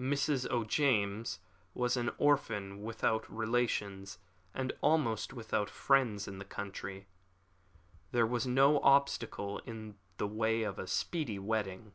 [0.00, 0.50] Mrs.
[0.50, 1.40] O'James
[1.74, 4.18] was an orphan, without relations
[4.54, 7.06] and almost without friends in the country.
[8.10, 11.92] There was no obstacle in the way of a speedy wedding.